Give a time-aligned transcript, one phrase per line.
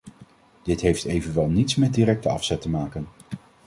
[0.63, 3.07] Dit heeft evenwel niets met directe afzet te maken.